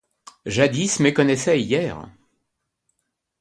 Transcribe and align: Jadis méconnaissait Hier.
Jadis 0.47 0.99
méconnaissait 0.99 1.61
Hier. 1.61 2.09